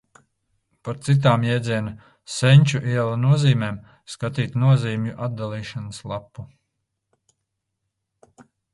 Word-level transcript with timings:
Par 0.87 0.95
citām 1.07 1.43
jēdziena 1.47 1.93
Senču 2.37 2.81
iela 2.95 3.21
nozīmēm 3.27 3.79
skatīt 4.15 4.59
nozīmju 4.65 5.17
atdalīšanas 5.29 6.05
lapu. 6.15 6.51